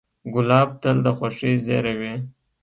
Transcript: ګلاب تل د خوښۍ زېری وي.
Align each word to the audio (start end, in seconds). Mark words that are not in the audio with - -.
ګلاب 0.33 0.69
تل 0.81 0.97
د 1.05 1.07
خوښۍ 1.17 1.53
زېری 1.65 1.95
وي. 1.99 2.13